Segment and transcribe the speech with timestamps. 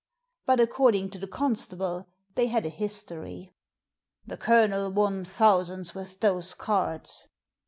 [0.47, 3.53] But according to the constable they had a history."
[4.25, 7.27] The Colonel won thousands with those cards."